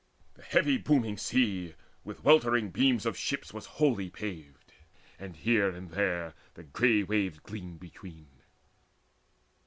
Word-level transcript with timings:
The 0.33 0.41
heavy 0.41 0.79
booming 0.79 1.15
sea 1.15 1.75
With 2.03 2.23
weltering 2.23 2.71
beams 2.71 3.05
of 3.05 3.15
ships 3.15 3.53
was 3.53 3.67
wholly 3.77 4.09
paved, 4.09 4.73
And 5.19 5.35
here 5.35 5.69
and 5.69 5.91
there 5.91 6.33
the 6.55 6.63
grey 6.63 7.03
waves 7.03 7.37
gleamed 7.37 7.79
between. 7.81 8.39